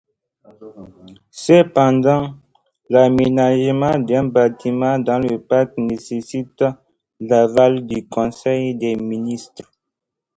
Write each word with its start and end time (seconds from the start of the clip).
Cependant, 1.29 2.33
l'aménagement 2.89 3.99
d'un 3.99 4.23
bâtiment 4.23 4.97
dans 4.97 5.19
le 5.19 5.39
parc 5.39 5.77
nécessite 5.77 6.63
l'aval 7.19 7.85
du 7.85 8.07
conseil 8.07 8.73
des 8.73 8.95
ministres. 8.95 9.69